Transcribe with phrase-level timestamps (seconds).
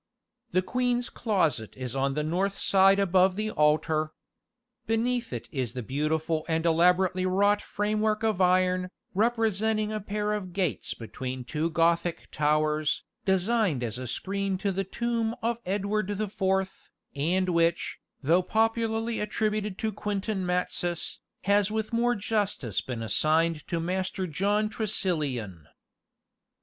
[0.49, 4.13] The queen's closet is on the north side above the altar.
[4.87, 10.53] Beneath it is the beautiful and elaborately wrought framework of iron, representing a pair of
[10.53, 16.27] gates between two Gothic towers, designed as a screen to the tomb of Edward the
[16.27, 23.67] Fourth, and which, though popularly attributed to Quentin Matsys, has with more justice been assigned
[23.67, 25.67] to Master John Tressilian.